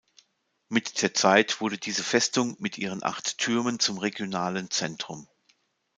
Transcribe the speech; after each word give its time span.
Mit 0.67 1.03
der 1.03 1.13
Zeit 1.13 1.61
wurde 1.61 1.77
diese 1.77 2.01
Festung 2.03 2.55
mit 2.59 2.79
ihren 2.79 3.03
acht 3.03 3.37
Türmen 3.37 3.77
zum 3.77 3.99
regionalen 3.99 4.71
Zentrum. 4.71 5.27